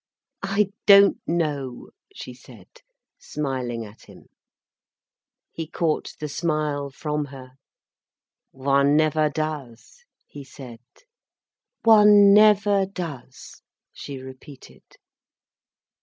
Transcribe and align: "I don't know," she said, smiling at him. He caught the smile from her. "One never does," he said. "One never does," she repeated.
"I 0.41 0.71
don't 0.87 1.17
know," 1.27 1.91
she 2.11 2.33
said, 2.33 2.67
smiling 3.19 3.85
at 3.85 4.05
him. 4.05 4.29
He 5.51 5.67
caught 5.67 6.13
the 6.19 6.27
smile 6.27 6.89
from 6.89 7.25
her. 7.25 7.51
"One 8.49 8.97
never 8.97 9.29
does," 9.29 9.99
he 10.25 10.43
said. 10.43 10.79
"One 11.83 12.33
never 12.33 12.87
does," 12.87 13.61
she 13.93 14.17
repeated. 14.17 14.81